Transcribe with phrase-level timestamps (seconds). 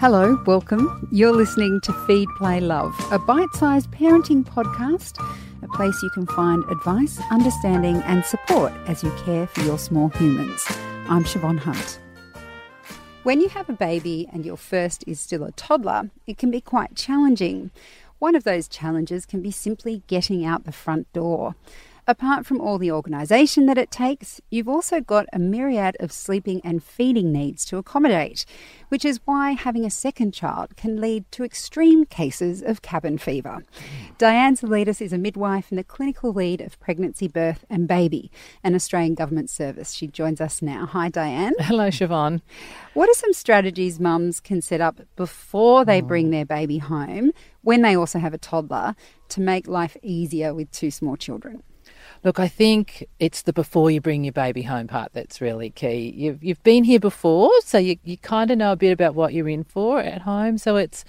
[0.00, 1.06] Hello, welcome.
[1.12, 5.24] You're listening to Feed, Play, Love, a bite sized parenting podcast,
[5.62, 10.08] a place you can find advice, understanding, and support as you care for your small
[10.08, 10.64] humans.
[11.08, 12.00] I'm Siobhan Hunt.
[13.22, 16.60] When you have a baby and your first is still a toddler, it can be
[16.60, 17.70] quite challenging.
[18.18, 21.54] One of those challenges can be simply getting out the front door.
[22.06, 26.60] Apart from all the organisation that it takes, you've also got a myriad of sleeping
[26.62, 28.44] and feeding needs to accommodate,
[28.90, 33.62] which is why having a second child can lead to extreme cases of cabin fever.
[34.18, 38.30] Diane Zalitis is a midwife and the clinical lead of Pregnancy, Birth and Baby,
[38.62, 39.92] an Australian government service.
[39.92, 40.84] She joins us now.
[40.84, 41.54] Hi, Diane.
[41.58, 42.42] Hello, Siobhan.
[42.92, 46.06] What are some strategies mums can set up before they mm.
[46.06, 48.94] bring their baby home, when they also have a toddler,
[49.30, 51.62] to make life easier with two small children?
[52.24, 56.10] Look, I think it's the before you bring your baby home part that's really key.
[56.16, 59.34] You've, you've been here before, so you, you kind of know a bit about what
[59.34, 60.56] you're in for at home.
[60.56, 61.04] So it's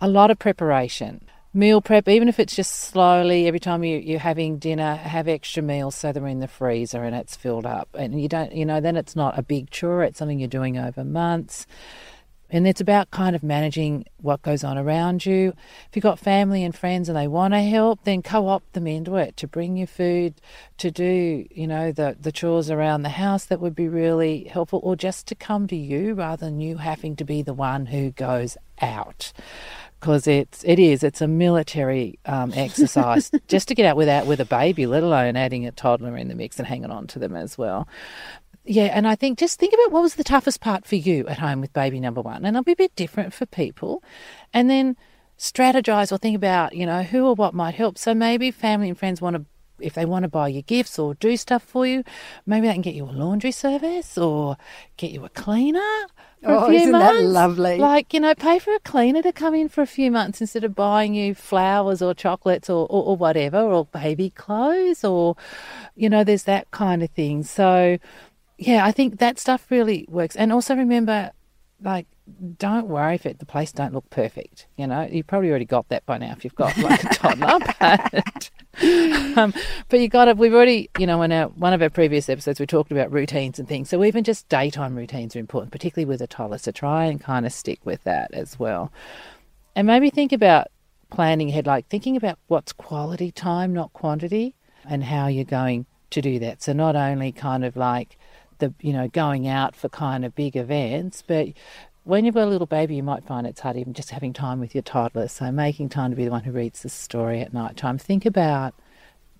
[0.00, 1.20] a lot of preparation.
[1.52, 5.62] Meal prep, even if it's just slowly, every time you, you're having dinner, have extra
[5.62, 7.90] meals so they're in the freezer and it's filled up.
[7.92, 10.78] And you don't, you know, then it's not a big chore, it's something you're doing
[10.78, 11.66] over months.
[12.54, 15.54] And it's about kind of managing what goes on around you.
[15.88, 18.86] If you've got family and friends and they want to help, then co opt them
[18.86, 20.34] into it to bring you food,
[20.78, 24.78] to do, you know, the, the chores around the house that would be really helpful,
[24.84, 28.12] or just to come to you rather than you having to be the one who
[28.12, 29.32] goes out.
[29.98, 34.38] Because it's it is it's a military um, exercise just to get out without with
[34.38, 37.34] a baby, let alone adding a toddler in the mix and hanging on to them
[37.34, 37.88] as well.
[38.64, 41.38] Yeah, and I think just think about what was the toughest part for you at
[41.38, 44.02] home with baby number one, and it'll be a bit different for people.
[44.52, 44.96] And then
[45.38, 47.98] strategize or think about, you know, who or what might help.
[47.98, 49.44] So maybe family and friends want to,
[49.80, 52.04] if they want to buy you gifts or do stuff for you,
[52.46, 54.56] maybe they can get you a laundry service or
[54.96, 55.80] get you a cleaner.
[56.42, 57.78] For Oh, a few isn't that lovely?
[57.78, 60.62] Like, you know, pay for a cleaner to come in for a few months instead
[60.62, 65.36] of buying you flowers or chocolates or, or, or whatever, or baby clothes, or,
[65.96, 67.42] you know, there's that kind of thing.
[67.42, 67.98] So,
[68.58, 70.36] yeah, I think that stuff really works.
[70.36, 71.32] And also remember,
[71.82, 72.06] like,
[72.56, 74.66] don't worry if it, the place don't look perfect.
[74.76, 77.58] You know, you've probably already got that by now if you've got like a toddler.
[78.80, 79.54] But, um,
[79.88, 80.34] but you got to.
[80.34, 83.60] We've already, you know, in our one of our previous episodes, we talked about routines
[83.60, 83.88] and things.
[83.88, 86.58] So even just daytime routines are important, particularly with a toddler.
[86.58, 88.90] So try and kind of stick with that as well,
[89.76, 90.68] and maybe think about
[91.10, 96.20] planning ahead, like thinking about what's quality time, not quantity, and how you're going to
[96.20, 96.62] do that.
[96.62, 98.18] So not only kind of like
[98.58, 101.48] the you know going out for kind of big events, but
[102.04, 104.60] when you've got a little baby, you might find it's hard even just having time
[104.60, 105.26] with your toddler.
[105.28, 107.98] So making time to be the one who reads the story at night time.
[107.98, 108.74] Think about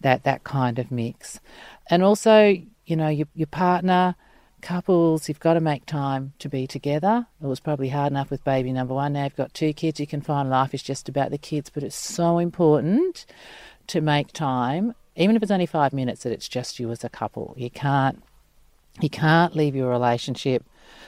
[0.00, 1.40] that that kind of mix,
[1.88, 4.16] and also you know your your partner.
[4.60, 7.28] Couples, you've got to make time to be together.
[7.40, 9.12] It was probably hard enough with baby number one.
[9.12, 11.84] Now you've got two kids, you can find life is just about the kids, but
[11.84, 13.24] it's so important
[13.86, 17.08] to make time, even if it's only five minutes, that it's just you as a
[17.08, 17.54] couple.
[17.56, 18.22] You can't
[19.02, 20.64] you can't leave your relationship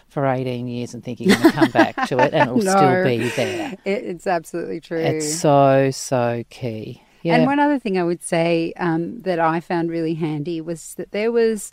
[0.08, 2.70] for 18 years and think you're going to come back to it and it'll No.
[2.76, 3.72] still be there.
[3.84, 4.98] It, it's absolutely true.
[4.98, 7.02] It's so, so key.
[7.22, 7.36] Yeah.
[7.36, 11.12] And one other thing I would say um, that I found really handy was that
[11.12, 11.70] there was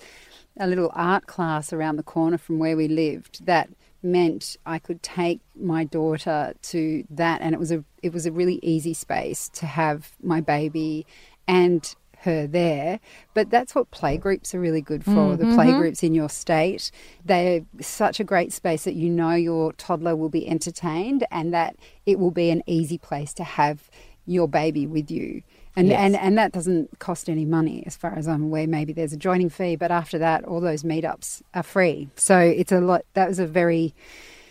[0.59, 3.69] a little art class around the corner from where we lived that
[4.03, 8.31] meant I could take my daughter to that, and it was a it was a
[8.31, 11.05] really easy space to have my baby
[11.47, 12.99] and her there.
[13.33, 15.35] But that's what playgroups are really good for.
[15.35, 16.05] The playgroups mm-hmm.
[16.07, 16.91] in your state,
[17.23, 21.75] they're such a great space that you know your toddler will be entertained and that
[22.05, 23.89] it will be an easy place to have
[24.25, 25.41] your baby with you.
[25.75, 25.99] And, Yes.
[25.99, 28.67] and and that doesn't cost any money as far as I'm aware.
[28.67, 32.09] Maybe there's a joining fee, but after that all those meetups are free.
[32.15, 33.93] So it's a lot that was a very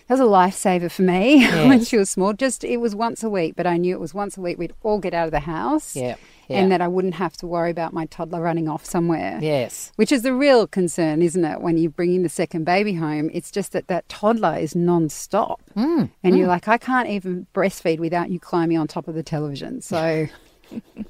[0.08, 2.32] that was a lifesaver for me when she was small.
[2.32, 4.74] Just it was once a week, but I knew it was once a week we'd
[4.82, 5.96] all get out of the house.
[5.96, 6.16] Yeah,
[6.48, 9.38] And that I wouldn't have to worry about my toddler running off somewhere.
[9.42, 9.90] Yes.
[9.96, 11.60] Which is the real concern, isn't it?
[11.60, 15.60] When you're bringing the second baby home, it's just that that toddler is non-stop.
[15.76, 19.22] Mm, and you're like, I can't even breastfeed without you climbing on top of the
[19.24, 19.80] television.
[19.82, 20.26] So,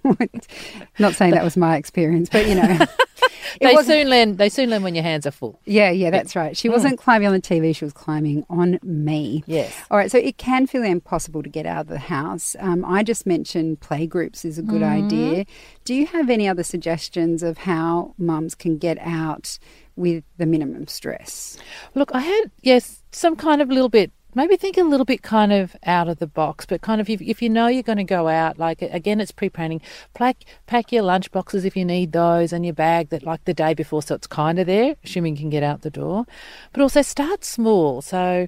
[0.99, 2.79] not saying that was my experience, but you know,
[3.61, 4.37] They soon learn.
[4.37, 5.59] They soon learn when your hands are full.
[5.65, 6.53] Yeah, yeah, that's right.
[6.53, 6.57] Mm.
[6.59, 9.45] She wasn't climbing on the TV; she was climbing on me.
[9.47, 9.75] Yes.
[9.91, 12.55] All right, so it can feel impossible to get out of the house.
[12.59, 15.05] Um, I just mentioned playgroups is a good Mm-hmm.
[15.07, 15.47] idea.
[15.85, 19.59] Do you have any other suggestions of how mums can get out
[19.95, 21.57] with the minimum stress?
[21.95, 24.13] Look, I had yes some kind of little bit.
[24.37, 27.23] Maybe think a little bit kind of out of the box, but kind of if,
[27.23, 29.81] if you know you're going to go out, like again, it's pre-planning.
[30.13, 33.55] Pack pack your lunch boxes if you need those, and your bag that like the
[33.55, 36.27] day before, so it's kind of there, assuming you can get out the door.
[36.75, 38.03] But also start small.
[38.03, 38.47] So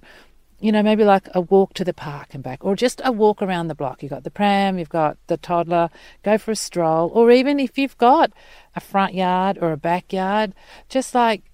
[0.61, 3.41] you know, maybe like a walk to the park and back, or just a walk
[3.41, 4.03] around the block.
[4.03, 5.89] You've got the pram, you've got the toddler,
[6.23, 8.31] go for a stroll, or even if you've got
[8.77, 10.55] a front yard or a backyard,
[10.91, 11.45] just like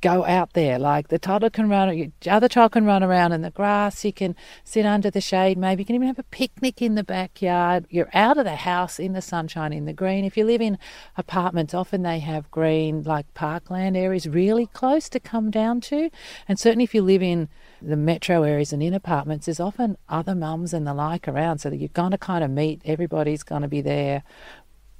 [0.00, 0.78] go out there.
[0.78, 4.04] Like the toddler can run, the other child can run around in the grass.
[4.04, 5.58] You can sit under the shade.
[5.58, 7.86] Maybe you can even have a picnic in the backyard.
[7.90, 10.24] You're out of the house in the sunshine, in the green.
[10.24, 10.78] If you live in
[11.16, 16.10] apartments, often they have green, like parkland areas, really close to come down to.
[16.48, 17.48] And certainly if you live in
[17.80, 21.70] the metro areas and in apartments, there's often other mums and the like around, so
[21.70, 22.82] that you're going to kind of meet.
[22.84, 24.22] Everybody's going to be there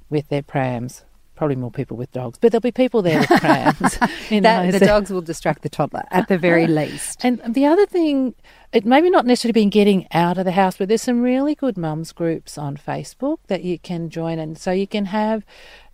[0.09, 1.03] with their prams
[1.37, 3.97] probably more people with dogs, but there'll be people there with prams.
[4.29, 7.23] you know, that, the dogs will distract the toddler at the very least.
[7.23, 8.35] And the other thing,
[8.73, 11.77] it maybe not necessarily been getting out of the house, but there's some really good
[11.77, 15.45] mums groups on Facebook that you can join, and so you can have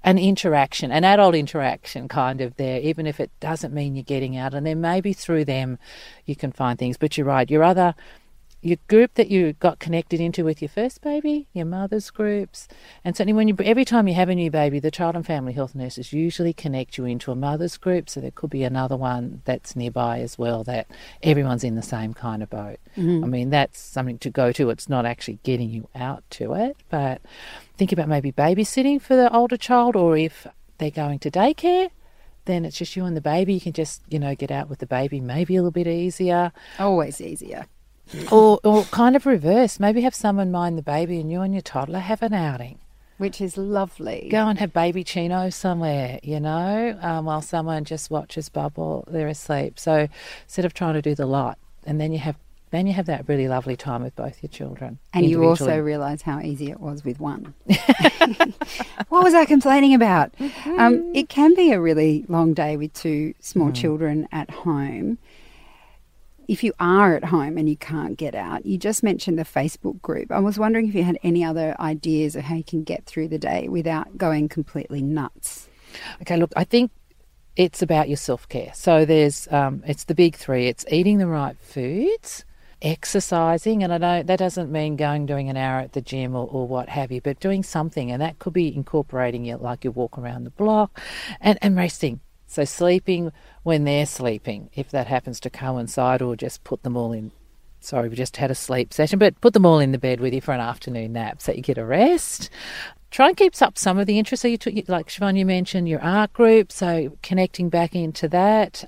[0.04, 4.36] an interaction, an adult interaction kind of there, even if it doesn't mean you're getting
[4.36, 4.54] out.
[4.54, 5.78] And then maybe through them
[6.26, 6.98] you can find things.
[6.98, 7.96] But you're right, your other
[8.64, 12.68] your group that you got connected into with your first baby, your mother's groups,
[13.04, 15.52] and certainly when you every time you have a new baby, the child and family
[15.52, 18.10] health nurses usually connect you into a mother's group.
[18.10, 20.88] So there could be another one that's nearby as well that
[21.22, 22.80] everyone's in the same kind of boat.
[22.96, 23.24] Mm-hmm.
[23.24, 24.70] I mean, that's something to go to.
[24.70, 27.22] It's not actually getting you out to it, but
[27.78, 31.90] think about maybe babysitting for the older child, or if they're going to daycare
[32.46, 33.54] then it's just you and the baby.
[33.54, 36.52] You can just, you know, get out with the baby, maybe a little bit easier.
[36.78, 37.68] Always easier
[38.32, 39.80] or, or kind of reverse.
[39.80, 42.80] Maybe have someone mind the baby and you and your toddler have an outing.
[43.18, 44.28] Which is lovely.
[44.32, 49.80] Go and have babyccino somewhere, you know, um, while someone just watches Bubble, they're asleep.
[49.80, 50.08] So
[50.44, 52.38] instead of trying to do the lot, and then you have
[52.72, 54.98] then you have that really lovely time with both your children.
[55.14, 57.54] And you also realise how easy it was with one.
[59.10, 60.34] what was I complaining about?
[60.66, 63.76] Um, it can be a really long day with two small mm.
[63.76, 65.20] children at home
[66.48, 70.02] if you are at home and you can't get out, you just mentioned the Facebook
[70.02, 70.32] group.
[70.32, 73.30] I was wondering if you had any other ideas of how you can get through
[73.30, 75.70] the day without going completely nuts.
[76.22, 76.92] Okay, look, I think
[77.56, 78.72] it's about your self care.
[78.74, 80.68] So there's um, it's the big three.
[80.68, 82.46] It's eating the right foods,
[82.82, 86.48] exercising, and I know that doesn't mean going doing an hour at the gym or,
[86.48, 89.92] or what have you, but doing something, and that could be incorporating it like you
[89.92, 91.00] walk around the block,
[91.40, 92.20] and and resting.
[92.54, 93.32] So sleeping
[93.64, 97.32] when they're sleeping, if that happens to coincide, or just put them all in.
[97.80, 100.34] Sorry, we just had a sleep session, but put them all in the bed with
[100.34, 102.50] you for an afternoon nap so you get a rest.
[103.10, 104.44] Try and keep up some of the interests.
[104.44, 108.86] So you took, like Siobhan, you mentioned your art group, so connecting back into that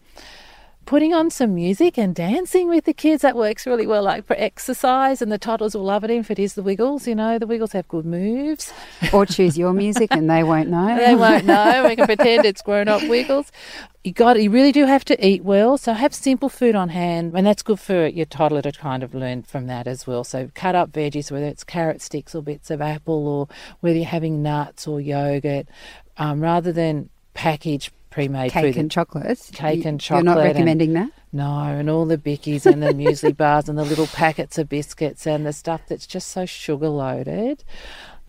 [0.85, 3.21] putting on some music and dancing with the kids.
[3.21, 6.39] That works really well like for exercise and the toddlers will love it if it
[6.39, 7.39] is the wiggles you know.
[7.39, 8.71] The wiggles have good moves.
[9.13, 10.95] Or choose your music and they won't know.
[11.05, 11.85] They won't know.
[11.87, 13.51] We can pretend it's grown up wiggles.
[14.03, 17.33] You got you really do have to eat well so have simple food on hand
[17.35, 20.23] and that's good for your toddler to kind of learn from that as well.
[20.23, 23.47] So cut up veggies whether it's carrot sticks or bits of apple or
[23.79, 25.67] whether you're having nuts or yogurt
[26.17, 28.79] um, rather than package pre-made cake food.
[28.79, 29.50] and chocolate.
[29.51, 30.23] Cake you, and chocolate.
[30.23, 31.19] You're not recommending and, that?
[31.33, 35.27] No, and all the bickies and the muesli bars and the little packets of biscuits
[35.27, 37.65] and the stuff that's just so sugar loaded.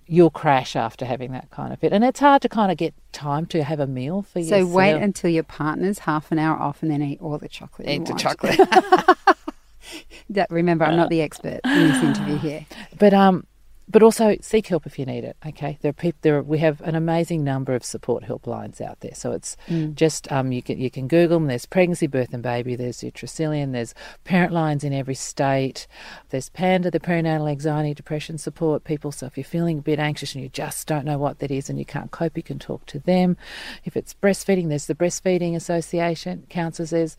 [0.08, 2.94] You'll crash after having that kind of it, and it's hard to kind of get
[3.12, 4.70] time to have a meal for so yourself.
[4.70, 7.88] So wait until your partner's half an hour off, and then eat all the chocolate.
[7.88, 8.56] Eat the chocolate.
[10.30, 12.66] that, remember, I'm not the expert in this interview here.
[12.98, 13.46] But um,
[13.88, 15.36] but also seek help if you need it.
[15.46, 16.18] Okay, there are people.
[16.22, 19.14] There are, we have an amazing number of support helplines out there.
[19.14, 19.94] So it's mm.
[19.94, 21.46] just um, you can you can Google them.
[21.46, 22.74] There's pregnancy, birth, and baby.
[22.74, 23.72] There's Tresillian.
[23.72, 25.86] There's parent lines in every state.
[26.30, 29.12] There's Panda, the perinatal anxiety depression support people.
[29.12, 31.70] So if you're feeling a bit anxious and you just don't know what that is
[31.70, 33.36] and you can't cope, you can talk to them.
[33.84, 36.46] If it's breastfeeding, there's the Breastfeeding Association.
[36.48, 37.16] Counsellors, there's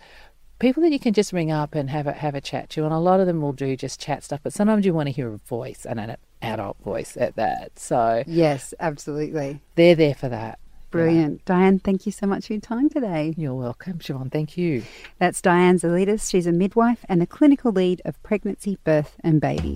[0.59, 2.93] people that you can just ring up and have a have a chat to, and
[2.93, 4.41] a lot of them will do just chat stuff.
[4.43, 7.77] But sometimes you want to hear a voice and an adult voice at that.
[7.79, 10.59] So yes, absolutely, they're there for that.
[10.89, 11.41] Brilliant.
[11.41, 11.55] Yeah.
[11.55, 13.33] Diane, thank you so much for your time today.
[13.37, 14.31] You're welcome, Siobhan.
[14.31, 14.83] Thank you.
[15.19, 16.29] That's Diane Zalitis.
[16.29, 19.75] She's a midwife and the clinical lead of pregnancy, birth, and baby.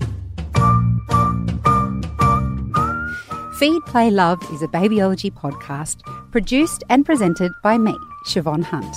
[3.58, 6.00] Feed, Play, Love is a babyology podcast
[6.32, 7.94] produced and presented by me,
[8.26, 8.96] Siobhan Hunt.